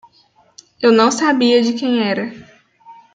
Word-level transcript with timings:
Eu 0.81 0.91
não 0.91 1.11
sabia 1.11 1.61
de 1.61 1.73
quem 1.73 1.99
era. 2.01 2.31